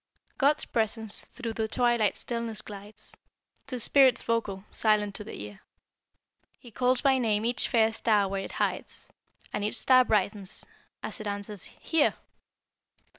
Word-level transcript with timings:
God's 0.39 0.65
presence 0.65 1.19
through 1.25 1.53
the 1.53 1.67
twilight 1.67 2.17
stillness 2.17 2.63
glides, 2.63 3.15
To 3.67 3.79
spirits 3.79 4.23
vocal 4.23 4.63
silent 4.71 5.13
to 5.13 5.23
the 5.23 5.39
ear; 5.39 5.59
He 6.57 6.71
calls 6.71 7.01
by 7.01 7.19
name 7.19 7.45
each 7.45 7.67
fair 7.67 7.91
star 7.91 8.27
where 8.27 8.41
it 8.43 8.53
hides, 8.53 9.11
And 9.53 9.63
each 9.63 9.77
star 9.77 10.03
brightens, 10.03 10.65
as 11.03 11.19
it 11.19 11.27
answers 11.27 11.65
'Here!' 11.65 12.15